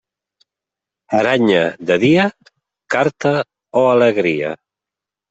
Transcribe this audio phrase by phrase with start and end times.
[1.17, 2.25] Aranya de dia,
[2.97, 3.35] carta
[3.83, 4.55] o alegria.